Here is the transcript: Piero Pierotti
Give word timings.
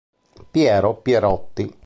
Piero 0.49 0.95
Pierotti 0.95 1.77